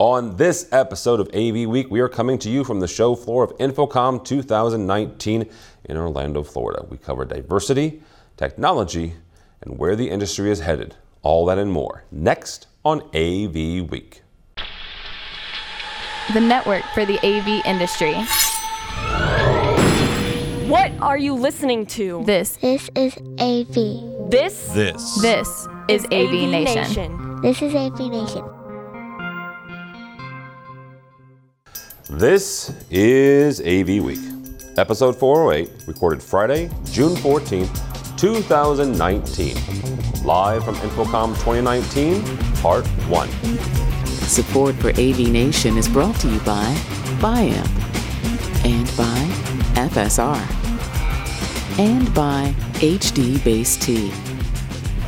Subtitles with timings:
[0.00, 3.44] On this episode of AV Week, we are coming to you from the show floor
[3.44, 5.46] of InfoComm 2019
[5.84, 6.86] in Orlando, Florida.
[6.88, 8.02] We cover diversity,
[8.38, 9.12] technology,
[9.60, 10.96] and where the industry is headed.
[11.20, 12.04] All that and more.
[12.10, 14.22] Next on AV Week.
[16.32, 18.14] the network for the AV industry.
[20.66, 22.22] What are you listening to?
[22.24, 24.30] This, This is AV.
[24.30, 25.20] This This.
[25.20, 27.42] this is AV, Nation.
[27.42, 28.59] This is AV Nation.
[32.10, 34.18] This is AV Week,
[34.76, 39.54] episode 408, recorded Friday, June 14th, 2019.
[40.24, 42.20] Live from InfoComm 2019,
[42.56, 43.28] Part 1.
[44.26, 46.74] Support for AV Nation is brought to you by
[47.20, 47.70] BIAMP
[48.64, 49.28] and by
[49.80, 50.40] FSR
[51.78, 54.29] and by HDBaseT.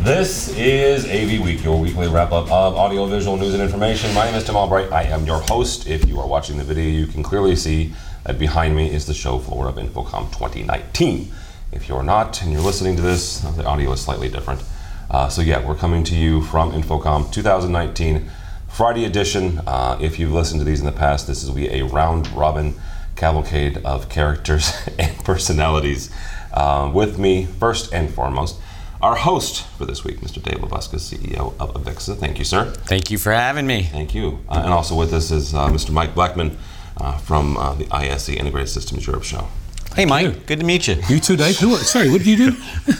[0.02, 4.12] This is AV Week, your weekly wrap up of audio, visual news, and information.
[4.12, 4.90] My name is Tim Albright.
[4.90, 5.86] I am your host.
[5.86, 7.92] If you are watching the video, you can clearly see
[8.24, 11.30] that behind me is the show floor of InfoComm 2019.
[11.70, 14.64] If you're not and you're listening to this, the audio is slightly different.
[15.08, 18.28] Uh, so, yeah, we're coming to you from InfoComm 2019,
[18.66, 19.60] Friday edition.
[19.68, 22.74] Uh, if you've listened to these in the past, this is be a round robin
[23.14, 26.10] cavalcade of characters and personalities.
[26.52, 28.58] Uh, with me, first and foremost,
[29.02, 30.40] our host for this week, Mr.
[30.40, 32.16] Dave Labuskes, CEO of Avixa.
[32.16, 32.66] Thank you, sir.
[32.70, 33.82] Thank you for having me.
[33.82, 34.38] Thank you.
[34.48, 35.90] Uh, and also with us is uh, Mr.
[35.90, 36.56] Mike Blackman
[36.98, 39.48] uh, from uh, the ISE Integrated Systems Europe show.
[39.96, 40.46] Hey, Mike.
[40.46, 41.02] Good to meet you.
[41.08, 41.58] You too, Dave.
[41.58, 42.56] Who, sorry, what did you do?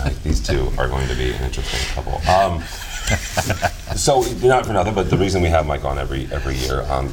[0.00, 2.14] Okay, these two are going to be an interesting couple.
[2.26, 2.62] Um,
[3.96, 7.12] so, not for nothing, but the reason we have Mike on every every year, um,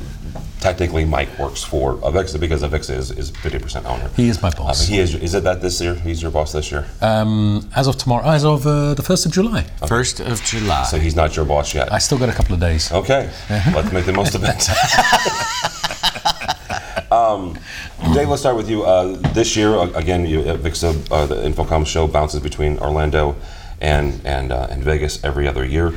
[0.59, 4.09] technically, Mike works for Avixa because Avixa is, is 50% owner.
[4.15, 4.87] He is my Uh, but boss.
[4.87, 5.15] he is.
[5.15, 5.95] Is it that this year?
[5.95, 6.85] He's your boss this year.
[7.01, 9.63] Um, as of tomorrow, as of uh, the 1st of July.
[9.87, 10.83] First of July.
[10.83, 11.91] So he's not your boss yet.
[11.91, 12.91] I still got a couple of days.
[12.91, 13.29] Okay,
[13.75, 14.69] let's make the most of it.
[17.11, 17.57] um,
[18.13, 18.83] Dave, let's start with you.
[18.83, 23.35] Uh, this year, uh, again, you, uh, Vixa, uh, the InfoComm show bounces between Orlando
[23.81, 25.93] and and uh, and Vegas every other year.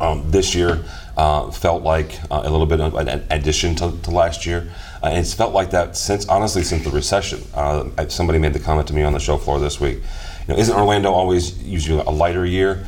[0.00, 0.84] Um, this year
[1.16, 4.72] uh, felt like uh, a little bit of an addition to, to last year.
[5.02, 7.42] Uh, and it's felt like that since, honestly, since the recession.
[7.54, 9.98] Uh, somebody made the comment to me on the show floor this week.
[10.46, 12.86] You know, isn't Orlando always usually a lighter year?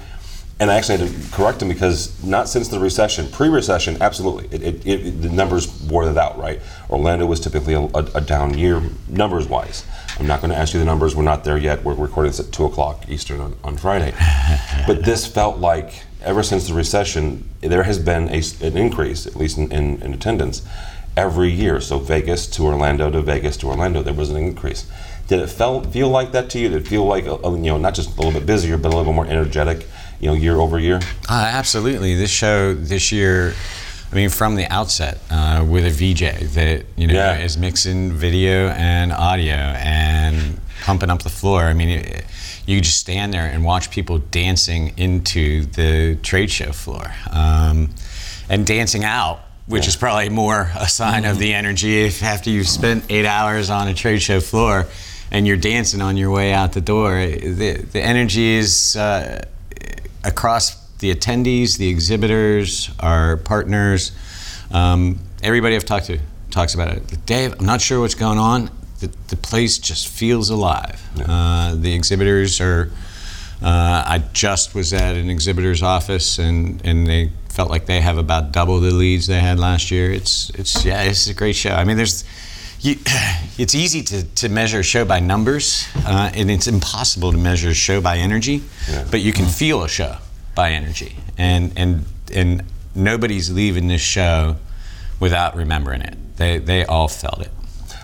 [0.60, 4.62] And I actually had to correct him because not since the recession, pre-recession, absolutely, it,
[4.62, 6.60] it, it, the numbers bore that out, right?
[6.88, 9.84] Orlando was typically a, a, a down year numbers-wise.
[10.18, 11.16] I'm not going to ask you the numbers.
[11.16, 11.82] We're not there yet.
[11.82, 14.14] We're recording this at two o'clock Eastern on, on Friday.
[14.86, 19.36] but this felt like ever since the recession, there has been a, an increase, at
[19.36, 20.66] least in, in, in attendance,
[21.16, 21.80] every year.
[21.80, 24.86] So Vegas to Orlando to Vegas to Orlando, there was an increase.
[25.28, 26.68] Did it felt feel like that to you?
[26.68, 28.96] Did it feel like uh, you know not just a little bit busier, but a
[28.96, 29.86] little more energetic,
[30.20, 31.00] you know, year over year?
[31.28, 32.14] Uh, absolutely.
[32.14, 33.54] This show this year,
[34.14, 37.38] I mean, from the outset, uh, with a VJ that you know Yeah.
[37.38, 41.64] is mixing video and audio and pumping up the floor.
[41.64, 42.24] I mean, it,
[42.64, 47.90] you just stand there and watch people dancing into the trade show floor um,
[48.48, 49.40] and dancing out.
[49.66, 53.68] Which is probably more a sign of the energy if after you've spent eight hours
[53.70, 54.86] on a trade show floor
[55.30, 57.14] and you're dancing on your way out the door.
[57.26, 59.42] The, the energy is uh,
[60.22, 64.12] across the attendees, the exhibitors, our partners,
[64.70, 66.18] um, everybody I've talked to
[66.50, 67.26] talks about it.
[67.26, 68.70] Dave, I'm not sure what's going on.
[69.00, 71.06] The, the place just feels alive.
[71.20, 72.90] Uh, the exhibitors are.
[73.62, 78.16] Uh, I just was at an exhibitor's office, and, and they felt like they have
[78.16, 80.10] about double the leads they had last year.
[80.10, 81.70] It's it's yeah, it's a great show.
[81.70, 82.24] I mean, there's
[82.80, 82.96] you,
[83.58, 87.70] it's easy to, to measure a show by numbers, uh, and it's impossible to measure
[87.70, 88.62] a show by energy.
[89.10, 90.16] But you can feel a show
[90.54, 92.62] by energy, and and and
[92.94, 94.56] nobody's leaving this show
[95.20, 96.16] without remembering it.
[96.36, 97.50] They they all felt it.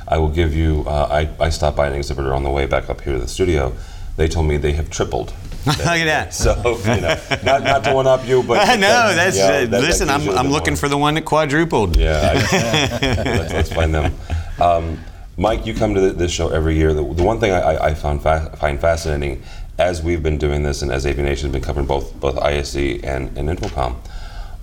[0.09, 0.85] I will give you.
[0.87, 3.29] Uh, I, I stopped by an exhibitor on the way back up here to the
[3.29, 3.75] studio.
[4.17, 5.33] They told me they have tripled.
[5.67, 6.35] Look at that.
[6.35, 9.15] So you know, not, not to one up you, but I know.
[9.15, 10.09] That's uh, that- that listen.
[10.09, 10.79] gives I'm, I'm looking more.
[10.79, 11.97] for the one that quadrupled.
[11.97, 12.35] Yeah, I,
[13.25, 14.15] let's, let's find them.
[14.61, 14.99] Um,
[15.37, 16.93] Mike, you come to th- this show every year.
[16.93, 19.43] The, the one thing I, I- I found fa- find fascinating,
[19.81, 22.77] as we've been doing this, and as AV Nation has been covering both both ISE
[22.77, 23.97] and, and InfoComm,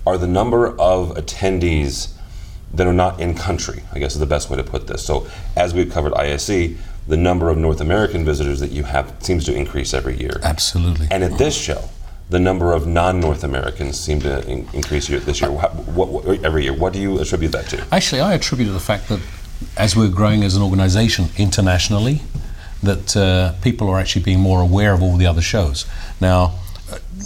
[0.06, 2.14] are the number of attendees
[2.72, 3.82] that are not in country.
[3.92, 5.04] I guess is the best way to put this.
[5.04, 5.26] So,
[5.56, 6.76] as we've covered ISE,
[7.08, 10.40] the number of North American visitors that you have seems to increase every year.
[10.42, 11.08] Absolutely.
[11.10, 11.90] And at this show,
[12.30, 15.50] the number of non-North Americans seem to in- increase year, this year.
[15.50, 16.74] What, what, every year.
[16.74, 17.84] What do you attribute that to?
[17.90, 19.20] Actually, I attribute it to the fact that
[19.76, 22.20] as we're growing as an organization internationally,
[22.82, 25.86] that uh, people are actually being more aware of all the other shows.
[26.20, 26.54] Now,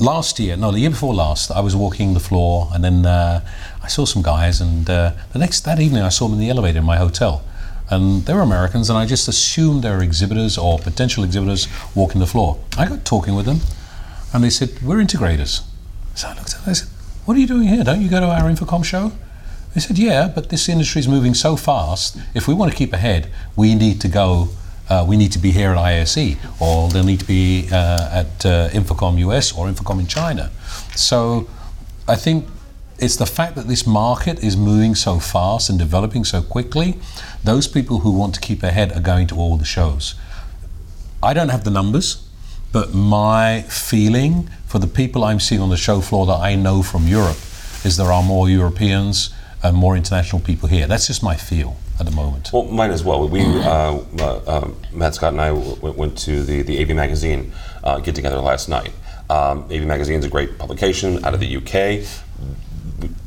[0.01, 3.41] last year, no, the year before last, I was walking the floor, and then uh,
[3.83, 6.51] I saw some guys, and uh, the next that evening, I saw them in the
[6.51, 7.45] elevator in my hotel,
[7.91, 12.21] and they were Americans, and I just assumed they were exhibitors or potential exhibitors walking
[12.21, 12.59] the floor.
[12.79, 13.61] I got talking with them,
[14.33, 15.63] and they said, "We're integrators."
[16.15, 16.89] So I looked at them, I said,
[17.25, 17.85] "What are you doing here?
[17.85, 19.13] Don't you go to our InfoComm show?"
[19.75, 22.17] They said, "Yeah, but this industry is moving so fast.
[22.35, 24.49] If we want to keep ahead, we need to go."
[24.93, 28.45] Uh, we need to be here at ISE, or they'll need to be uh, at
[28.45, 30.51] uh, InfoComm US or InfoComm in China.
[30.95, 31.49] So
[32.07, 32.47] I think
[32.99, 36.99] it's the fact that this market is moving so fast and developing so quickly.
[37.43, 40.15] Those people who want to keep ahead are going to all the shows.
[41.23, 42.29] I don't have the numbers,
[42.71, 46.83] but my feeling for the people I'm seeing on the show floor that I know
[46.83, 47.41] from Europe
[47.83, 50.87] is there are more Europeans and more international people here.
[50.87, 52.51] That's just my feel at the moment.
[52.53, 53.29] Well, mine as well.
[53.29, 57.53] We, uh, uh, uh, Matt Scott and I w- went to the, the AV Magazine
[57.85, 58.93] uh, get together last night.
[59.31, 62.05] Um, AV Magazine is a great publication out of the UK.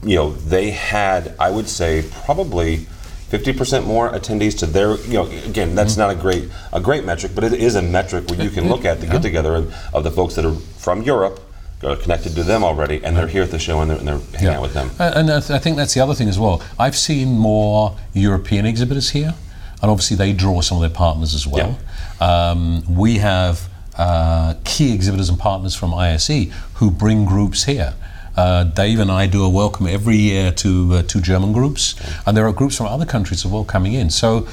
[0.04, 2.88] You know, they had, I would say, probably
[3.32, 7.32] 50% more attendees to their, you know, again, that's not a great a great metric,
[7.34, 10.12] but it is a metric where you can look at the get together of the
[10.12, 11.40] folks that are from Europe,
[11.82, 14.56] connected to them already, and they're here at the show and they're, and they're hanging
[14.56, 14.90] out with them.
[15.00, 16.62] Uh, And I th- I think that's the other thing as well.
[16.80, 19.34] I've seen more European exhibitors here,
[19.82, 21.78] and obviously they draw some of their partners as well.
[22.20, 27.94] Um, we have uh, key exhibitors and partners from ISE who bring groups here.
[28.36, 31.96] Uh, Dave and I do a welcome every year to uh, two German groups,
[32.26, 34.10] and there are groups from other countries as well coming in.
[34.10, 34.48] So,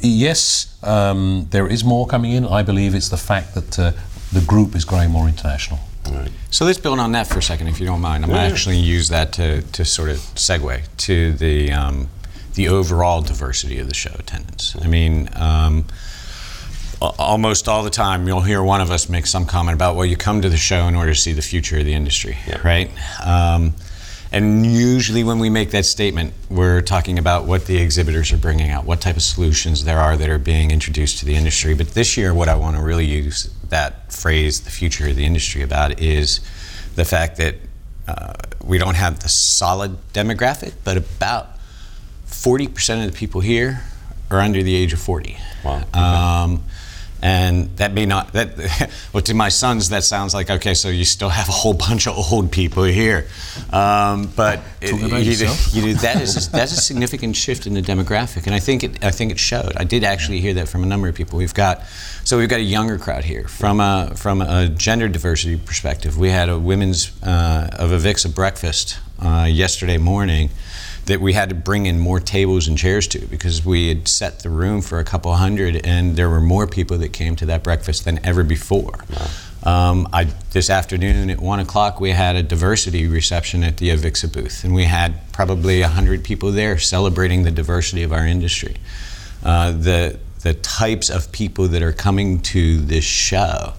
[0.00, 2.44] yes, um, there is more coming in.
[2.46, 3.92] I believe it's the fact that uh,
[4.32, 5.78] the group is growing more international.
[6.50, 8.24] So let's build on that for a second, if you don't mind.
[8.24, 12.08] I'm going to actually use that to, to sort of segue to the um,
[12.54, 14.74] the overall diversity of the show attendance.
[14.82, 15.84] I mean, um,
[17.00, 20.16] almost all the time you'll hear one of us make some comment about, well, you
[20.16, 22.90] come to the show in order to see the future of the industry, right?
[23.24, 23.74] Um,
[24.36, 28.68] and usually when we make that statement, we're talking about what the exhibitors are bringing
[28.68, 31.72] out, what type of solutions there are that are being introduced to the industry.
[31.72, 35.24] But this year, what I want to really use that phrase, the future of the
[35.24, 36.40] industry, about is
[36.96, 37.54] the fact that
[38.06, 41.56] uh, we don't have the solid demographic, but about
[42.26, 43.84] 40% of the people here
[44.30, 45.38] are under the age of 40.
[45.64, 45.82] Wow.
[45.94, 46.62] Um,
[47.26, 48.48] and that may not that
[49.12, 52.06] well to my sons that sounds like okay so you still have a whole bunch
[52.06, 53.26] of old people here.
[53.70, 54.90] Um, but it-
[55.72, 58.46] you, you, that is that's a significant shift in the demographic.
[58.46, 59.72] And I think it I think it showed.
[59.76, 61.38] I did actually hear that from a number of people.
[61.38, 61.82] We've got
[62.24, 63.48] so we've got a younger crowd here.
[63.48, 68.28] From a from a gender diversity perspective we had a women's uh, of a Vixa
[68.28, 70.50] breakfast uh, yesterday morning
[71.06, 74.40] that we had to bring in more tables and chairs to because we had set
[74.40, 77.62] the room for a couple hundred and there were more people that came to that
[77.62, 78.98] breakfast than ever before.
[79.62, 84.32] Um, I, this afternoon at one o'clock, we had a diversity reception at the Avixa
[84.32, 88.76] booth, and we had probably hundred people there celebrating the diversity of our industry.
[89.44, 93.72] Uh, the the types of people that are coming to this show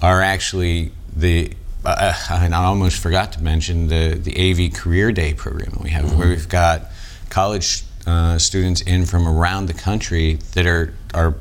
[0.00, 1.52] are actually the
[1.86, 5.90] uh, and I almost forgot to mention the, the AV Career Day program that we
[5.90, 6.86] have, where we've got
[7.30, 11.34] college uh, students in from around the country that are, are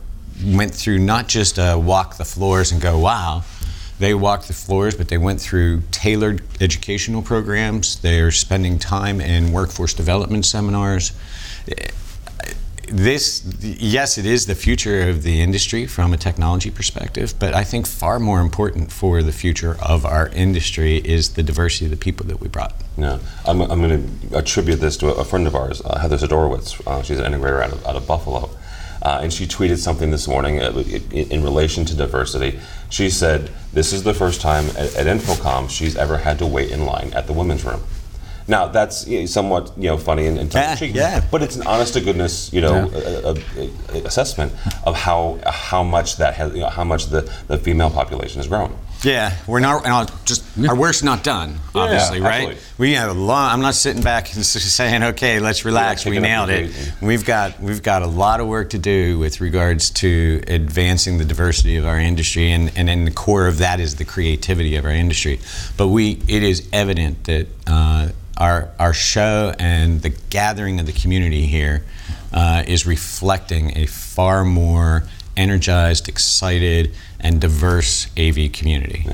[0.44, 3.44] went through not just uh, walk the floors and go, wow.
[3.97, 8.01] They walked the floors, but they went through tailored educational programs.
[8.01, 11.13] They're spending time in workforce development seminars
[12.89, 17.63] this yes it is the future of the industry from a technology perspective but i
[17.63, 21.98] think far more important for the future of our industry is the diversity of the
[21.98, 25.56] people that we brought Yeah, I'm, I'm going to attribute this to a, friend of
[25.56, 26.82] ours, uh, Heather Sidorowitz.
[26.88, 28.50] Uh, she's an integrator out of, out of Buffalo.
[29.01, 32.60] Uh, and she tweeted something this morning uh, in, in relation to diversity.
[32.89, 36.72] She said, This is the first time at, at InfoComm she's ever had to wait
[36.72, 37.84] in line at the women's room.
[38.48, 41.25] Now, that's you know, somewhat you know, funny and, and Yeah, yeah.
[41.32, 44.54] but it's an honest to goodness you know, a, a, a assessment
[44.86, 48.48] of how, how much that has, you know, how much the, the female population has
[48.48, 48.75] grown.
[49.04, 52.62] yeah we're not and I'll just our work's not done obviously Yeah, right absolutely.
[52.78, 54.44] we have a lot i'm not sitting back and
[54.80, 56.72] saying okay let's relax We nailed it.
[57.02, 61.25] We've got we've got a lot of work to do with regards to advancing the
[61.25, 64.86] diversity of our industry and and in the core of that is the creativity of
[64.86, 65.40] our industry
[65.78, 70.92] but we it is evident that uh, our our show and the gathering of the
[70.94, 71.84] community here
[72.34, 75.04] uh, is reflecting a far more
[75.38, 79.06] energized excited and diverse AV community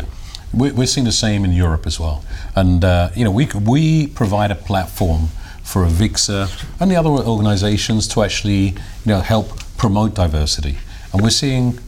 [0.53, 2.23] We- We're seeing the same in Europe as well.
[2.55, 5.29] And, uh, you know, we, we provide a platform
[5.63, 6.49] for Avixa
[6.79, 8.63] and the other organizations to actually,
[9.05, 9.47] you know, help
[9.77, 10.77] promote diversity.
[11.13, 11.79] And we're seeing,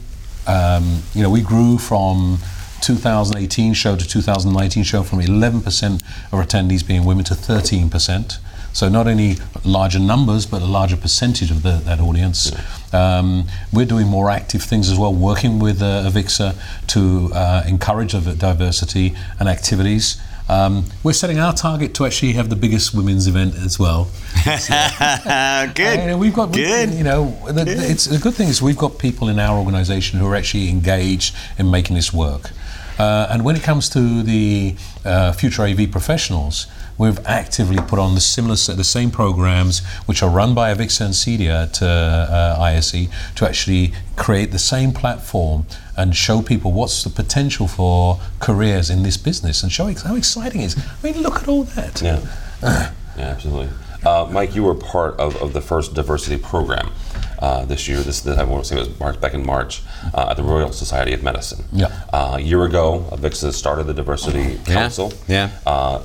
[0.46, 2.38] um, you know, we grew from
[2.80, 6.02] 2018 show to 2019 show from 11%
[6.32, 8.38] of attendees being women to 13%.
[8.74, 12.50] So not only larger numbers, but a larger percentage of the, that audience.
[12.92, 16.56] Um, we're doing more active things as well, working with uh, Avixa
[16.88, 20.20] to uh, encourage diversity and activities.
[20.48, 24.10] Um, we're setting our target to actually have the biggest women's event as well.
[24.44, 25.98] good.
[25.98, 26.90] And we've got, we- Good.
[26.90, 30.18] you know, the, the- it's the good thing is we've got people in our organisation
[30.18, 32.50] who are actually engaged in making this work.
[32.98, 38.14] Uh, and when it comes to the uh, future AV professionals, we've actively put on
[38.14, 42.62] the similar, the same programs which are run by Avixa and Cedia at uh, uh,
[42.62, 48.90] ISE to actually create the same platform and show people what's the potential for careers
[48.90, 50.76] in this business and show how exciting it is.
[50.78, 52.00] I mean, look at all that.
[52.00, 52.20] Yeah,
[52.62, 53.70] yeah, absolutely.
[54.04, 56.90] Uh, Mike, you were part of, of the first diversity program
[57.38, 57.98] uh, this year.
[58.00, 59.82] This, I want to say it was March, back in March
[60.14, 61.64] uh, at the Royal Society of Medicine.
[61.72, 61.86] Yeah.
[62.12, 65.12] Uh, a year ago, Avixa started the Diversity Yeah, Council.
[65.28, 65.50] yeah.
[65.66, 66.02] Uh,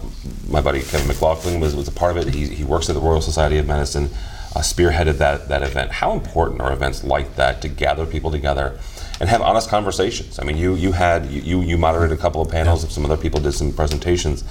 [0.47, 2.33] my buddy Kevin McLaughlin was, was a part of it.
[2.33, 4.09] He, he works at the Royal Society of Medicine,
[4.55, 5.91] uh, spearheaded that, that event.
[5.91, 8.79] How important are events like that to gather people together
[9.19, 10.39] and have honest conversations?
[10.39, 13.39] I mean, you, you had you, you moderated a couple of panels, some other people
[13.39, 14.43] did some presentations.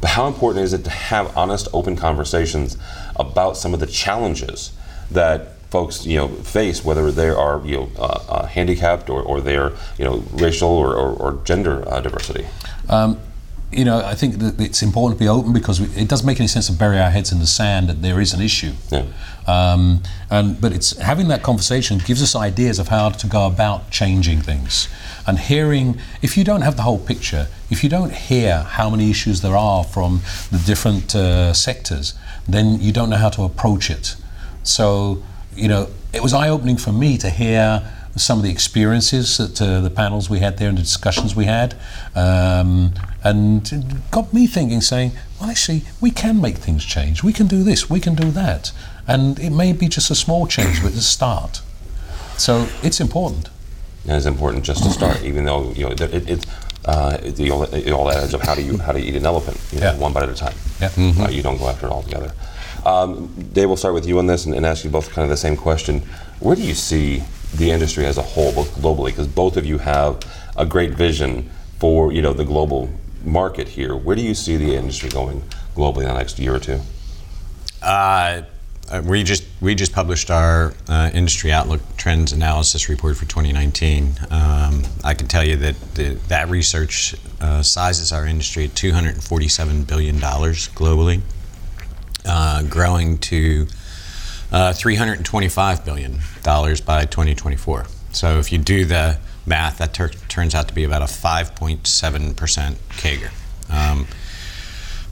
[0.00, 2.78] But how important is it to have honest, open conversations
[3.16, 4.72] about some of the challenges
[5.10, 9.40] that folks you know face, whether they are you know uh, uh, handicapped or, or
[9.40, 12.46] they're you know racial or, or, or gender uh, diversity?
[12.88, 13.18] Um,
[13.72, 16.40] you know, I think that it's important to be open because we, it doesn't make
[16.40, 18.72] any sense to bury our heads in the sand that there is an issue.
[18.90, 19.04] Yeah.
[19.46, 23.90] Um, and but it's having that conversation gives us ideas of how to go about
[23.90, 24.88] changing things.
[25.26, 29.10] And hearing, if you don't have the whole picture, if you don't hear how many
[29.10, 32.14] issues there are from the different uh, sectors,
[32.48, 34.16] then you don't know how to approach it.
[34.64, 35.22] So,
[35.54, 37.82] you know, it was eye-opening for me to hear
[38.16, 41.44] some of the experiences at uh, the panels we had there and the discussions we
[41.44, 41.74] had,
[42.16, 42.92] um,
[43.22, 47.22] and it got me thinking, saying, well, actually, we can make things change.
[47.22, 47.88] We can do this.
[47.88, 48.72] We can do that,
[49.06, 51.62] and it may be just a small change, but it's a start.
[52.36, 53.48] So it's important.
[54.04, 56.46] And it's important just to start, even though you know it, it, it's
[56.86, 59.26] uh, the old, the old adage of how do you how do you eat an
[59.26, 59.98] elephant, you know, Yeah.
[59.98, 60.54] one bite at a time.
[60.80, 60.90] Yeah.
[61.24, 62.32] Uh, you don't go after it all together.
[62.84, 65.30] Um, Dave, we'll start with you on this and, and ask you both kind of
[65.30, 66.00] the same question.
[66.40, 67.22] Where do you see
[67.54, 70.20] the industry as a whole, both globally, because both of you have
[70.56, 72.90] a great vision for you know the global
[73.24, 73.96] market here.
[73.96, 75.42] Where do you see the industry going
[75.74, 76.80] globally in the next year or two?
[77.82, 78.42] Uh,
[79.04, 84.14] we just we just published our uh, industry outlook trends analysis report for 2019.
[84.30, 89.84] Um, I can tell you that the, that research uh, sizes our industry at 247
[89.84, 91.20] billion dollars globally,
[92.26, 93.66] uh, growing to
[94.52, 97.86] uh, 325 billion dollars by 2024.
[98.12, 102.36] So if you do the math, that tur- turns out to be about a 5.7
[102.36, 103.30] percent CAGR.
[103.70, 104.06] Um,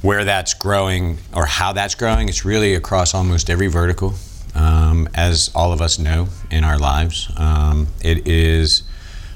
[0.03, 4.15] where that's growing or how that's growing, it's really across almost every vertical,
[4.55, 7.31] um, as all of us know in our lives.
[7.37, 8.83] Um, it is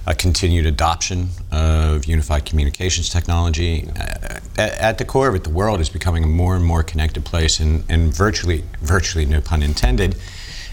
[0.07, 3.89] a continued adoption of unified communications technology.
[3.89, 6.83] Uh, at, at the core of it, the world is becoming a more and more
[6.83, 10.17] connected place, and, and virtually, virtually, no pun intended,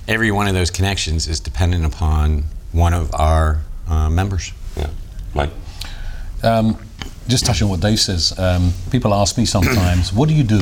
[0.07, 4.51] every one of those connections is dependent upon one of our uh, members.
[4.75, 4.89] Yeah,
[5.35, 5.51] Mike.
[6.41, 6.77] Um,
[7.27, 10.61] just touching on what Dave says, um, people ask me sometimes, what do you do?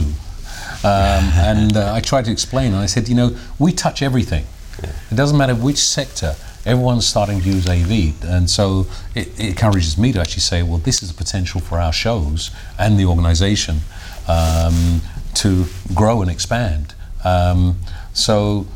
[0.83, 4.45] Um, and uh, I try to explain, and I said, you know, we touch everything.
[4.83, 6.35] It doesn't matter which sector,
[6.67, 8.23] everyone's starting to use AV.
[8.25, 11.79] And so it, it encourages me to actually say, well, this is the potential for
[11.79, 13.79] our shows and the organization
[14.27, 15.01] um,
[15.35, 16.93] to grow and expand.
[17.23, 17.77] Um,
[18.13, 18.67] so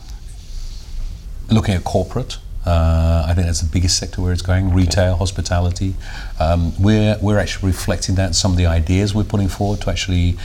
[1.50, 4.74] looking at corporate, uh, I think that's the biggest sector where it's going.
[4.74, 5.96] Retail, hospitality.
[6.40, 9.90] Um, we're we're actually reflecting that in some of the ideas we're putting forward to
[9.90, 10.38] actually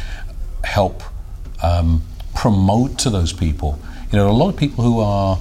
[0.64, 1.02] help
[1.62, 2.02] um,
[2.34, 3.78] promote to those people.
[4.10, 5.38] You know, a lot of people who are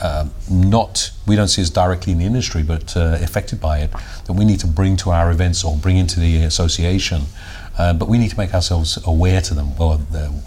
[0.00, 3.90] uh, not we don't see as directly in the industry, but uh, affected by it,
[4.24, 7.22] that we need to bring to our events or bring into the association.
[7.78, 9.98] Uh, but we need to make ourselves aware to them, or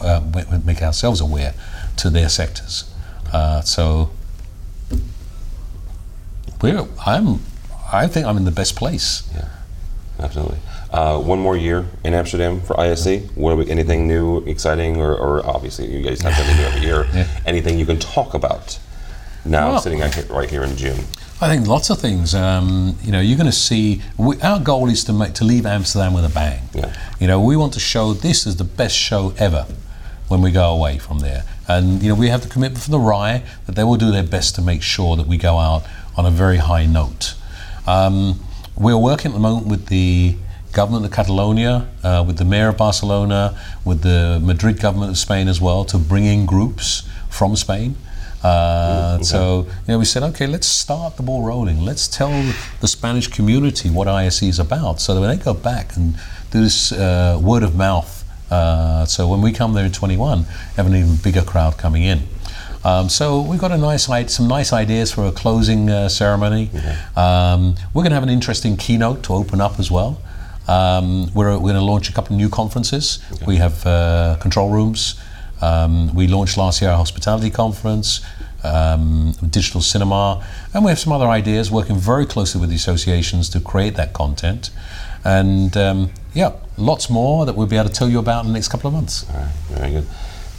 [0.02, 0.22] uh,
[0.66, 1.54] make ourselves aware
[1.98, 2.94] to their sectors.
[3.32, 4.12] Uh, so
[6.62, 7.40] we're, I'm,
[7.92, 9.28] I think I'm in the best place.
[9.34, 9.50] Yeah,
[10.20, 10.60] absolutely.
[10.92, 13.24] Uh, one more year in Amsterdam for ISE.
[13.34, 16.82] What are we, anything new, exciting, or, or obviously you guys have something new every
[16.82, 17.08] year?
[17.14, 17.28] Yeah.
[17.46, 18.80] Anything you can talk about
[19.46, 21.06] now, Well- sitting right here- right here in June?
[21.42, 22.34] I think lots of things.
[22.34, 24.02] Um, you know, you're going to see.
[24.16, 26.70] We, our goal is to make to leave Amsterdam with a bang.
[26.74, 26.94] Yeah.
[27.20, 29.66] You know, we want to show this is the best show ever
[30.30, 31.44] when we go away from there.
[31.68, 34.24] And you know, we have the commitment from the RAI that they will do their
[34.24, 35.84] best to make sure that we go out
[36.16, 37.34] on a very high note.
[37.86, 38.40] Um,
[38.78, 40.38] we're working at the moment with the
[40.72, 45.48] government of Catalonia, uh, with the mayor of Barcelona, with the Madrid government of Spain
[45.50, 47.96] as well, to bring in groups from Spain.
[48.44, 51.82] Uh, So you know, we said, okay, let's start the ball rolling.
[51.86, 52.32] Let's tell
[52.82, 56.16] the Spanish community what ISE is about, so that when they go back and
[56.52, 58.20] do this uh, word of mouth.
[58.52, 60.44] Uh, so when we come there in 21,
[60.76, 62.20] have an even bigger crowd coming in.
[62.86, 66.70] Um, so we've got a nice, some nice ideas for a closing uh, ceremony.
[67.16, 70.22] Um, we're going to have an interesting keynote to open up as well.
[70.68, 73.20] Um, we're, we're going to launch a couple of new conferences.
[73.48, 75.16] We have uh, control rooms.
[75.64, 78.20] Um, we launched last year our hospitality conference,
[78.64, 83.50] um, digital cinema, and we have some other ideas working very closely with the associations
[83.50, 84.72] to create that content.
[85.24, 88.54] And um, yeah, lots more that we'll be able to tell you about in the
[88.54, 89.26] next couple of months.
[89.30, 90.08] All right, very good.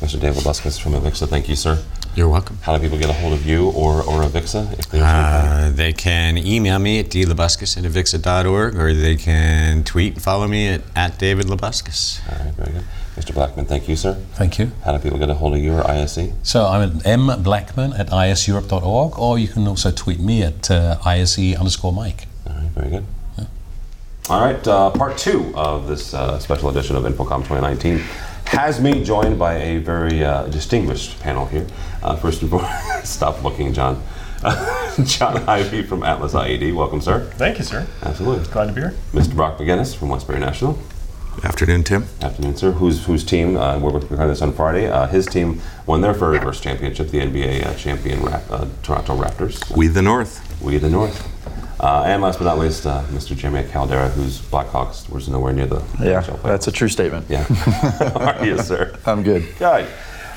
[0.01, 0.19] Mr.
[0.21, 1.83] David Labuskes from Avixa, thank you, sir.
[2.17, 2.59] You're welcome.
[2.63, 5.93] How do people get a hold of you or, or Avixa if they uh, they
[5.93, 10.83] can email me at dlabuskes at avixa.org or they can tweet and follow me at,
[10.95, 12.21] at David Labuskes.
[12.31, 12.85] All right, very good.
[13.17, 13.35] Mr.
[13.35, 14.15] Blackman, thank you, sir.
[14.35, 14.71] Thank you.
[14.85, 16.31] How do people get a hold of you or ISE?
[16.45, 21.39] So I'm at mblackman at iseurope.org, or you can also tweet me at uh, ise
[21.57, 22.27] underscore Mike.
[22.47, 23.05] All right, very good.
[24.31, 28.03] All right, uh, part two of this uh, special edition of InfoComm 2019
[28.47, 31.67] has me joined by a very uh, distinguished panel here.
[32.03, 34.03] Uh, first and foremost, stop looking, John.
[35.05, 36.75] John Ivy from Atlas IED.
[36.75, 37.25] Welcome, sir.
[37.37, 37.87] Thank you, sir.
[38.03, 38.47] Absolutely.
[38.53, 38.95] Glad to be here.
[39.13, 39.35] Mr.
[39.35, 40.79] Brock McGinnis from Westbury National.
[41.43, 42.05] Afternoon, Tim.
[42.21, 42.73] Afternoon, sir.
[42.73, 43.57] Whose whose team?
[43.57, 44.87] Uh, we're recording this on Friday.
[44.87, 49.17] Uh, his team won their very first championship, the NBA uh, champion Rap- uh, Toronto
[49.17, 49.75] Raptors.
[49.77, 50.63] We the North.
[50.63, 51.34] We the North.
[51.85, 53.37] Uh, and last but not least, uh, Mr.
[53.37, 57.27] Jeremy Caldera, whose Blackhawks was nowhere near the Yeah, that's a true statement.
[57.29, 57.43] Yeah.
[57.45, 58.99] How are you, sir?
[59.05, 59.47] I'm good.
[59.59, 59.87] Good.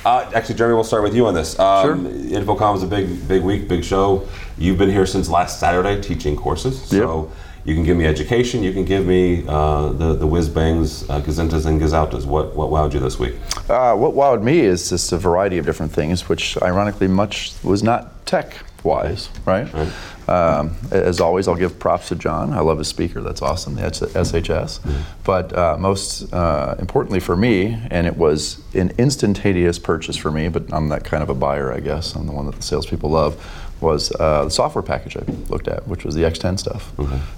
[0.04, 1.58] Uh, actually, Jeremy, we'll start with you on this.
[1.58, 2.42] Um, Sure.
[2.42, 4.28] InfoComm is a big, big week, big show.
[4.58, 6.82] You've been here since last Saturday teaching courses.
[6.82, 7.32] So
[7.64, 8.62] you can give me education.
[8.62, 12.26] You can give me uh, the the whiz bangs, uh, gazintas and gazautas.
[12.26, 13.36] What what wowed you this week?
[13.70, 17.84] Uh, what wowed me is just a variety of different things, which ironically much was
[17.84, 19.72] not tech wise, right?
[19.74, 19.92] right?
[20.28, 22.52] Um, as always, I'll give props to John.
[22.52, 23.22] I love his speaker.
[23.22, 24.80] That's awesome, the SHS.
[25.24, 30.50] But uh, most uh, importantly for me, and it was an instantaneous purchase for me,
[30.50, 32.14] but I'm that kind of a buyer, I guess.
[32.16, 33.64] I'm the one that the salespeople love.
[33.80, 36.92] Was uh, the software package I looked at, which was the X10 stuff.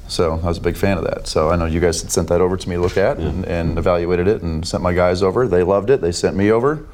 [0.08, 1.28] So I was a big fan of that.
[1.28, 3.44] So I know you guys had sent that over to me to look at and,
[3.44, 5.50] and evaluated it and sent my guys over.
[5.50, 6.00] They loved it.
[6.00, 6.86] They sent me over,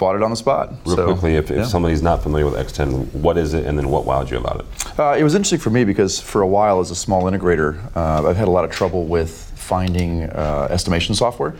[0.00, 0.72] bought it on the spot.
[0.86, 1.64] Real so, quickly, if, if yeah.
[1.64, 4.98] somebody's not familiar with X10, what is it, and then what wowed you about it?
[4.98, 8.26] Uh, it was interesting for me because for a while, as a small integrator, uh,
[8.26, 11.54] I've had a lot of trouble with finding uh, estimation software.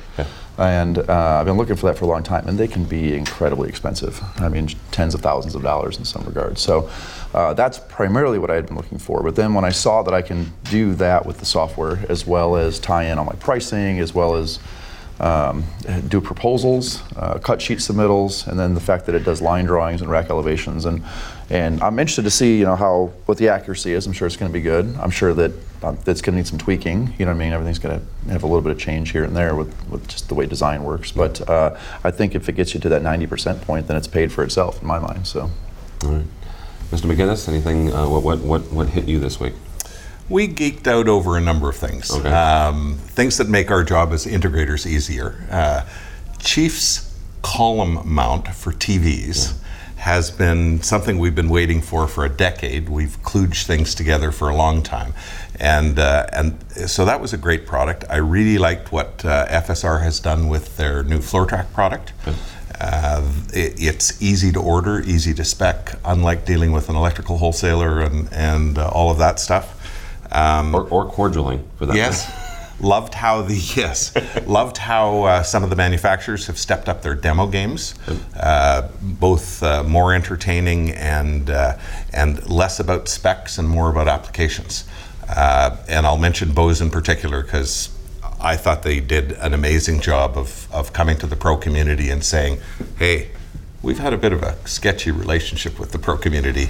[0.59, 3.15] And uh, I've been looking for that for a long time, and they can be
[3.15, 4.21] incredibly expensive.
[4.39, 6.61] I mean, tens of thousands of dollars in some regards.
[6.61, 6.91] So
[7.33, 9.23] uh, that's primarily what I had been looking for.
[9.23, 12.57] But then when I saw that I can do that with the software, as well
[12.57, 14.59] as tie in all my pricing, as well as
[15.21, 15.65] um,
[16.09, 20.01] do proposals, uh, cut sheet submittals, and then the fact that it does line drawings
[20.01, 20.87] and rack elevations.
[20.87, 21.05] And,
[21.51, 24.07] and I'm interested to see, you know, how what the accuracy is.
[24.07, 24.97] I'm sure it's going to be good.
[24.99, 25.53] I'm sure that
[25.83, 27.15] um, it's going to need some tweaking.
[27.19, 27.53] You know what I mean?
[27.53, 30.29] Everything's going to have a little bit of change here and there with, with just
[30.29, 31.13] the way design works.
[31.13, 34.33] But uh, I think if it gets you to that 90% point, then it's paid
[34.33, 35.27] for itself in my mind.
[35.27, 35.51] So.
[36.05, 36.27] All right.
[36.91, 37.15] Mr.
[37.15, 39.53] McGinnis, anything, uh, what, what, what, what hit you this week?
[40.31, 42.11] We geeked out over a number of things.
[42.11, 42.31] Okay.
[42.31, 45.45] Um, things that make our job as integrators easier.
[45.51, 45.85] Uh,
[46.39, 47.13] Chief's
[47.43, 49.59] column mount for TVs
[49.97, 52.89] has been something we've been waiting for for a decade.
[52.89, 55.13] We've kludged things together for a long time.
[55.59, 56.57] And, uh, and
[56.89, 58.05] so that was a great product.
[58.09, 62.15] I really liked what uh, FSR has done with their new FloorTrack product.
[62.81, 68.01] Uh, it, it's easy to order, easy to spec, unlike dealing with an electrical wholesaler
[68.01, 69.77] and, and uh, all of that stuff.
[70.33, 72.31] Um, Or, or cordialing, for that yes,
[72.81, 74.15] loved how the yes,
[74.47, 77.95] loved how uh, some of the manufacturers have stepped up their demo games,
[78.37, 81.77] uh, both uh, more entertaining and uh,
[82.13, 84.85] and less about specs and more about applications.
[85.29, 87.91] Uh, and I'll mention Bose in particular because
[88.41, 92.25] I thought they did an amazing job of, of coming to the pro community and
[92.25, 92.59] saying,
[92.99, 93.29] hey,
[93.83, 96.69] we've had a bit of a sketchy relationship with the pro community,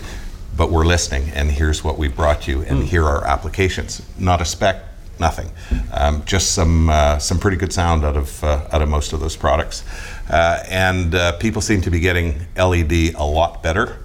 [0.60, 4.02] but we're listening, and here's what we brought you, and here are applications.
[4.18, 4.84] Not a spec,
[5.18, 5.50] nothing.
[5.90, 9.20] Um, just some uh, some pretty good sound out of uh, out of most of
[9.20, 9.84] those products,
[10.28, 13.96] uh, and uh, people seem to be getting LED a lot better.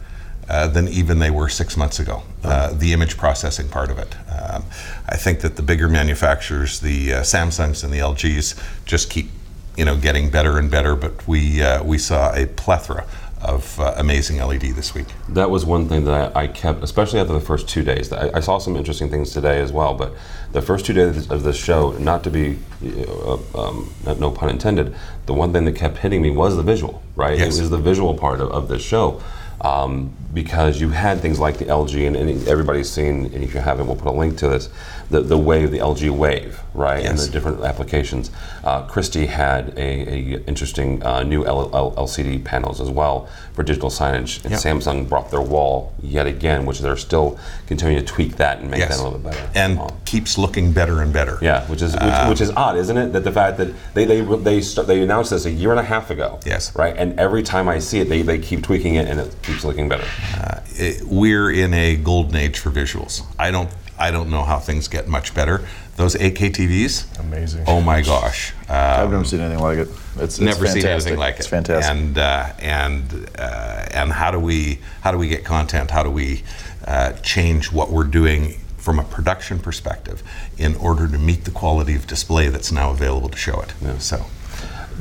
[0.47, 2.21] Uh, than even they were six months ago.
[2.43, 4.15] Uh, the image processing part of it.
[4.29, 4.63] Um,
[5.09, 9.31] I think that the bigger manufacturers, the uh, Samsungs and the LGs, just keep,
[9.75, 10.95] you know, getting better and better.
[10.95, 13.07] But we uh, we saw a plethora
[13.45, 15.07] of uh, amazing LED this week.
[15.29, 18.11] That was one thing that I, I kept, especially after the first two days.
[18.11, 20.13] I, I, saw some interesting things today as well, but
[20.51, 22.59] the first two days of the show, not to be,
[23.07, 27.01] uh, um, no pun intended, the one thing that kept hitting me was the visual,
[27.15, 27.37] right?
[27.37, 27.57] Yes.
[27.57, 29.21] It was the visual part of, of this show.
[29.61, 33.61] Um, because you had things like the LG, and, and, everybody's seen, and if you
[33.61, 34.69] haven't, we'll put a link to this,
[35.09, 37.09] the, the Wave, the LG Wave, right, yes.
[37.09, 38.31] and the different applications.
[38.63, 43.63] Uh, Christie had a, a interesting uh, new L- L- LCD panels as well for
[43.63, 44.59] digital signage, and yep.
[44.59, 48.79] Samsung brought their wall yet again, which they're still continuing to tweak that and make
[48.79, 48.89] yes.
[48.89, 49.51] that a little bit better.
[49.55, 51.37] And um, keeps looking better and better.
[51.41, 53.13] Yeah, which is which, uh, which, is odd, isn't it?
[53.13, 55.83] That the fact that they they they, start, they announced this a year and a
[55.83, 56.39] half ago.
[56.45, 56.75] Yes.
[56.75, 59.63] Right, and every time I see it, they, they keep tweaking it, and it keeps
[59.63, 60.07] looking better.
[60.37, 63.23] Uh, it, we're in a golden age for visuals.
[63.39, 65.65] I don't I don't know how things get much better.
[65.95, 67.63] Those 8K TVs, amazing.
[67.67, 69.87] Oh my gosh, um, I've never seen anything like it.
[70.17, 71.39] It's, never it's seen anything like it.
[71.39, 71.89] It's fantastic.
[71.89, 75.91] And uh, and uh, and how do we how do we get content?
[75.91, 76.43] How do we
[76.85, 80.21] uh, change what we're doing from a production perspective
[80.57, 83.73] in order to meet the quality of display that's now available to show it?
[83.81, 83.97] Yeah.
[83.99, 84.25] So.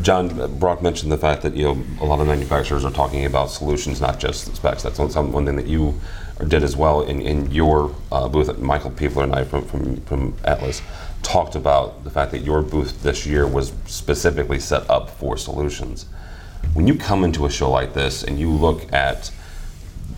[0.02, 3.50] John Brock mentioned the fact that you know a lot of manufacturers are talking about
[3.50, 4.82] solutions, not just specs.
[4.82, 6.00] That's one, one thing that you
[6.48, 8.58] did as well in, in your uh, booth.
[8.58, 10.82] Michael Piefler and I from, from, from Atlas
[11.22, 16.06] talked about the fact that your booth this year was specifically set up for solutions.
[16.74, 19.30] When you come into a show like this and you look at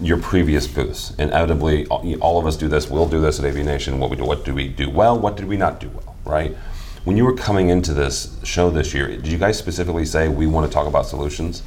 [0.00, 2.90] your previous booths, inevitably all of us do this.
[2.90, 3.98] We'll do this at AV Nation.
[3.98, 5.18] What we do, what do we do well?
[5.18, 6.16] What did we not do well?
[6.24, 6.56] Right?
[7.04, 10.46] When you were coming into this show this year, did you guys specifically say we
[10.46, 11.62] want to talk about solutions,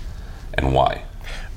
[0.56, 1.04] and why?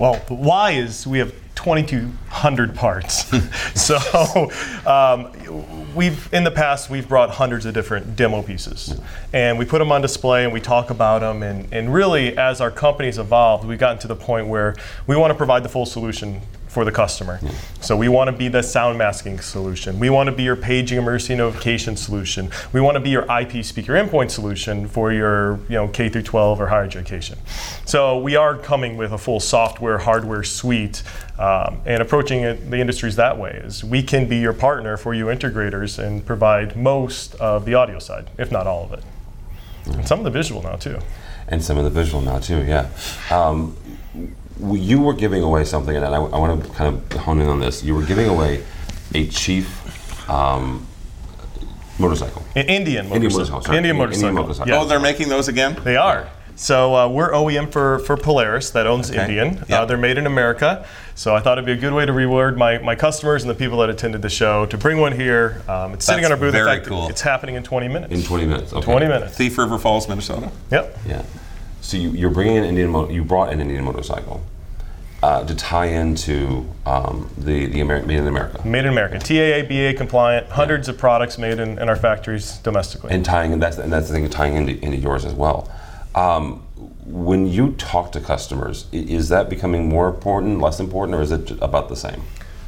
[0.02, 3.30] Well, why is we have 2,200 parts.
[3.80, 4.50] so
[4.84, 8.98] um, we've in the past we've brought hundreds of different demo pieces,
[9.32, 11.44] and we put them on display and we talk about them.
[11.44, 14.74] And, and really, as our company's evolved, we've gotten to the point where
[15.06, 16.40] we want to provide the full solution
[16.72, 17.38] for the customer.
[17.42, 17.50] Yeah.
[17.82, 19.98] So we want to be the sound masking solution.
[19.98, 22.50] We want to be your paging emergency notification solution.
[22.72, 26.22] We want to be your IP speaker endpoint solution for your you know K through
[26.22, 27.38] 12 or higher education.
[27.84, 31.02] So we are coming with a full software hardware suite
[31.38, 35.12] um, and approaching it, the industries that way is we can be your partner for
[35.12, 39.04] you integrators and provide most of the audio side, if not all of it.
[39.84, 39.98] Mm-hmm.
[39.98, 40.98] And some of the visual now too.
[41.48, 42.88] And some of the visual now too, yeah.
[43.30, 43.76] Um,
[44.60, 47.60] you were giving away something, and I, I, want to kind of hone in on
[47.60, 47.82] this.
[47.82, 48.64] You were giving away
[49.14, 50.86] a chief um,
[51.98, 52.42] motorcycle.
[52.54, 53.16] An Indian motorcycle.
[53.16, 53.62] Indian motorcycle.
[53.62, 53.76] Sorry.
[53.78, 54.28] Indian motorcycle.
[54.28, 54.74] Indian motorcycle.
[54.74, 55.76] Oh, they're making those again?
[55.84, 56.28] They are.
[56.54, 59.22] So uh, we're OEM for, for Polaris that owns Okay.
[59.22, 59.54] Indian.
[59.54, 59.70] Yep.
[59.70, 60.86] Uh, they're made in America.
[61.14, 63.54] So I thought it'd be a good way to reward my, my customers and the
[63.54, 65.62] people that attended the show to bring one here.
[65.68, 66.54] Um, it's sitting on our booth.
[66.54, 67.08] In very fact, cool.
[67.08, 68.12] It's happening in 20 minutes.
[68.12, 68.72] In 20 minutes.
[68.72, 68.84] Okay.
[68.84, 69.36] 20 minutes.
[69.36, 70.50] Thief River Falls, Minnesota.
[70.70, 70.98] Yep.
[71.06, 71.22] Yeah.
[71.82, 72.90] So you, you're bringing an Indian.
[72.90, 74.40] Mo- you brought an Indian motorcycle
[75.22, 78.66] uh, to tie into um, the the Ameri- made in America.
[78.66, 79.18] Made in America.
[79.18, 80.46] TAA, BAA compliant.
[80.48, 83.10] Hundreds of products made in, in our factories domestically.
[83.12, 85.70] and tying and that's and that's the thing tying into, into yours as well.
[86.14, 86.62] Um,
[87.04, 91.50] when you talk to customers, is that becoming more important, less important, or is it
[91.60, 92.22] about the same?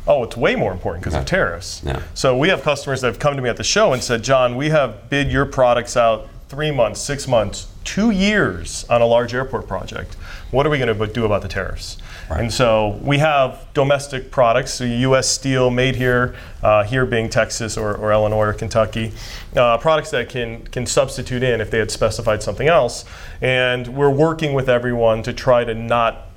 [0.06, 1.82] Oh, it's way more important because of tariffs.
[1.84, 2.02] Yeah.
[2.14, 4.56] So we have customers that have come to me at the show and said, John,
[4.56, 9.34] we have bid your products out three months, six months, two years on a large
[9.34, 10.14] airport project.
[10.50, 11.98] What are we going to do about the tariffs?
[12.30, 15.28] And so we have domestic products, so U.S.
[15.28, 19.12] steel made here, uh, here being Texas or, or Illinois or Kentucky,
[19.56, 23.04] uh, products that can can substitute in if they had specified something else.
[23.42, 26.28] And we're working with everyone to try to not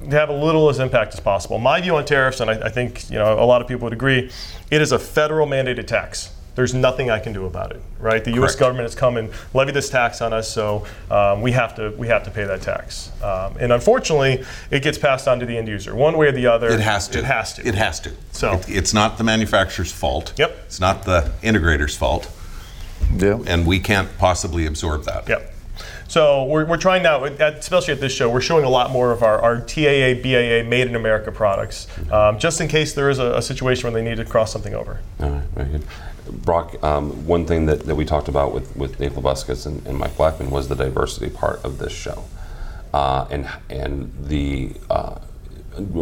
[0.00, 1.58] to have a little as impact as possible.
[1.58, 3.92] My view on tariffs, and I, I think you know a lot of people would
[3.92, 4.30] agree,
[4.70, 6.30] it is a federal mandated tax.
[6.56, 8.24] There's nothing I can do about it, right?
[8.24, 8.52] The U.S.
[8.52, 8.60] Correct.
[8.60, 12.08] government has come and levied this tax on us, so um, we have to we
[12.08, 13.12] have to pay that tax.
[13.22, 16.46] Um, and unfortunately, it gets passed on to the end user, one way or the
[16.46, 16.68] other.
[16.70, 17.18] It has to.
[17.18, 17.68] It has to.
[17.68, 18.12] It has to.
[18.32, 20.32] So- It- it's not the manufacturer's fault.
[20.38, 20.56] Yep.
[20.64, 22.30] It's not the integrator's fault,
[23.14, 23.38] Yeah.
[23.46, 25.28] and we can't possibly absorb that.
[25.28, 25.52] Yep.
[26.08, 29.22] So we're, we're trying now, especially at this show, we're showing a lot more of
[29.22, 33.34] our, our TAA, BAA, made in America products, um, just in case there is a,
[33.34, 35.00] a situation where they need to cross something over.
[35.20, 35.82] All right, very good.
[36.30, 39.98] Brock, um, one thing that, that we talked about with, with Dave Labuskes and, and
[39.98, 42.24] Mike Blackman was the diversity part of this show.
[42.94, 45.18] Uh, and and the uh,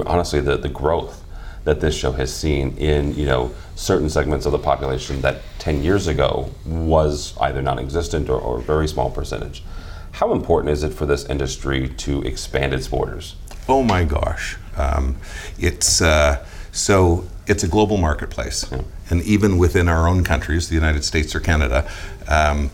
[0.06, 1.24] honestly the, the growth
[1.64, 5.82] that this show has seen in you know certain segments of the population that 10
[5.82, 9.64] years ago was either non-existent or, or a very small percentage.
[10.12, 13.34] How important is it for this industry to expand its borders?
[13.68, 14.56] Oh my gosh.
[14.76, 15.16] Um,
[15.58, 18.68] it's uh, so it's a global marketplace,
[19.08, 21.88] and even within our own countries, the United States or Canada,
[22.28, 22.70] um,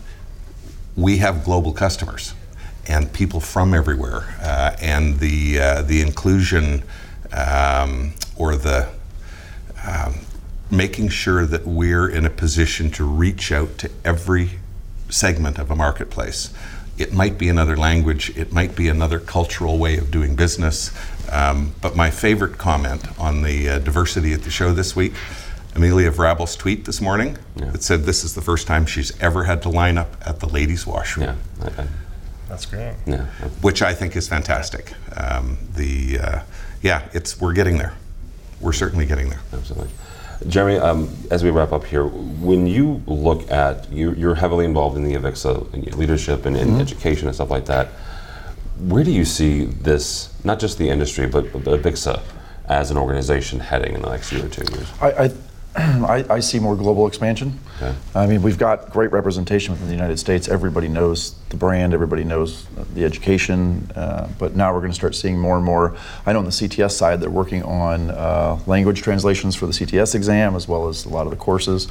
[0.95, 2.33] we have global customers,
[2.87, 6.83] and people from everywhere, uh, and the uh, the inclusion
[7.31, 8.89] um, or the
[9.85, 10.15] um,
[10.71, 14.51] making sure that we're in a position to reach out to every
[15.09, 16.51] segment of a marketplace.
[16.97, 20.91] It might be another language, it might be another cultural way of doing business.
[21.31, 25.13] Um, but my favorite comment on the uh, diversity at the show this week
[25.75, 27.69] Amelia Vrabel's tweet this morning Yeah.
[27.71, 30.47] that said this is the first time she's ever had to line up at the
[30.49, 31.35] ladies' washroom Yeah,
[31.77, 31.87] I, I,
[32.49, 32.95] That's great.
[33.05, 33.25] yeah.
[33.61, 34.93] which I think is fantastic.
[35.15, 36.39] Um, the uh,
[36.81, 37.93] yeah, it's we're getting there.
[38.59, 39.39] We're certainly getting there.
[39.53, 39.89] Absolutely.
[40.47, 44.97] Jeremy, um, as we wrap up here, when you look at, you, you're heavily involved
[44.97, 47.87] in the AVIXA leadership and in education and stuff like that.
[48.79, 52.21] Where do you see this, not just the industry, but, but AVIXA
[52.65, 54.87] as an organization heading in the next year or two years?
[54.99, 55.31] I, I,
[55.75, 57.57] I, I see more global expansion.
[57.77, 57.95] Okay.
[58.13, 60.49] I mean, we've got great representation within the United States.
[60.49, 65.15] Everybody knows the brand, everybody knows the education, uh, but now we're going to start
[65.15, 65.95] seeing more and more.
[66.25, 70.13] I know on the CTS side, they're working on uh, language translations for the CTS
[70.13, 71.87] exam as well as a lot of the courses.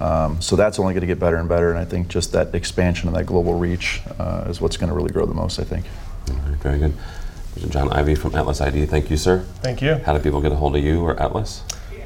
[0.00, 2.52] Um, so that's only going to get better and better, and I think just that
[2.54, 5.64] expansion and that global reach uh, is what's going to really grow the most, I
[5.64, 5.86] think.
[6.30, 6.94] All right, very good.
[7.68, 9.40] John Ivy from Atlas IED, thank you, sir.
[9.60, 9.96] Thank you.
[9.96, 11.62] How do people get a hold of you or Atlas?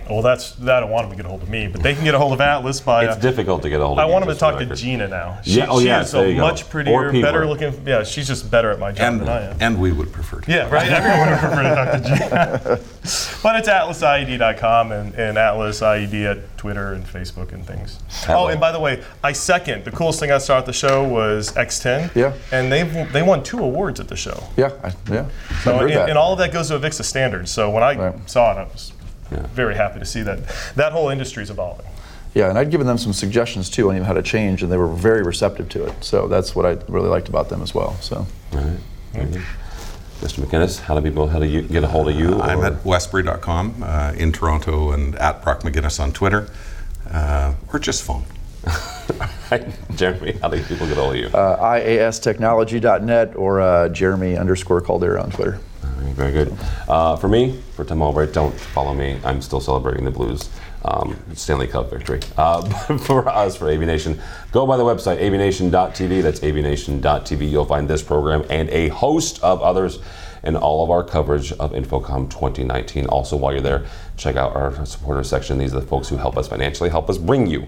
[0.09, 0.77] Well, that's that.
[0.77, 2.19] I don't want them to get a hold of me, but they can get a
[2.19, 3.05] hold of Atlas by.
[3.07, 4.75] It's uh, difficult to get a hold of I want them to talk the to.
[4.75, 5.41] Gina now.
[5.43, 7.73] She, Yeah, oh, she yes, is there a you much Or prettier, better looking.
[7.87, 9.57] Yeah, she's just better at my job And than I am.
[9.61, 10.51] and we would prefer to.
[10.51, 10.89] Yeah, right.
[10.91, 12.61] Everyone would prefer to talk to Gina.
[13.43, 17.99] but it's atlasied.com and, and Atlas IED at Twitter and Facebook and things.
[18.29, 19.85] Oh, and by the way, I second.
[19.85, 22.15] The coolest thing I saw at the show was X10.
[22.15, 22.33] Yeah.
[22.53, 24.43] And they they won two awards at the show.
[24.57, 25.29] Yeah, I, yeah.
[25.63, 26.09] So, I've heard and, that.
[26.11, 27.51] and all of that goes to Avixa standards.
[27.51, 28.31] So when I Right.
[28.31, 28.93] saw it, I was
[29.33, 29.47] Yeah.
[29.49, 30.39] very happy to see that
[30.77, 31.87] that whole industry is evolving.
[32.35, 34.77] Yeah, and I'd given them some suggestions too on even how to change, and they
[34.77, 35.95] were very receptive to it.
[36.05, 37.95] So that's what I really liked about them as well.
[38.01, 38.27] So.
[38.53, 38.79] All right.
[39.13, 39.43] Very good.
[40.21, 40.43] Mr.
[40.45, 42.41] McInnes, how do people how do you get a hold of you?
[42.41, 46.49] I'm at westbury.com uh, in Toronto and at Brock McGinnis on Twitter,
[47.11, 48.25] uh, or just phone.
[49.97, 51.27] Jeremy, how do people get a hold of you?
[51.29, 55.61] uh, iastechnology.net or uh, Jeremy underscore Caldera on Twitter.
[56.15, 56.57] Very good.
[56.89, 59.19] Uh, for me, for Tim Albright, don't follow me.
[59.25, 60.49] I'm still celebrating the Blues
[60.85, 62.21] um, Stanley Cup victory.
[62.37, 62.63] Uh,
[62.99, 64.21] for us, for AVNation,
[64.53, 66.23] go by the website, avnation.tv.
[66.23, 67.51] That's avnation.tv.
[67.51, 69.99] You'll find this program and a host of others
[70.45, 73.07] and all of our coverage of InfoComm 2019.
[73.07, 73.85] Also, while you're there,
[74.17, 75.59] check out our supporter section.
[75.59, 77.67] These are the folks who help us financially, help us bring you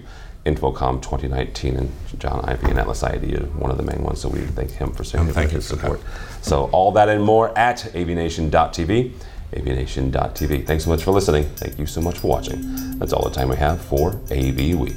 [0.55, 1.75] InfoComm 2019.
[1.75, 4.71] And John Ivy and Atlas IED are one of the main ones, so we thank
[4.71, 5.81] him for saying um, And thank his for that.
[5.81, 6.01] support.
[6.41, 9.11] So all that and more at avnation.tv,
[9.53, 10.65] avnation.tv.
[10.65, 11.43] Thanks so much for listening.
[11.55, 12.97] Thank you so much for watching.
[12.99, 14.95] That's all the time we have for AV Week.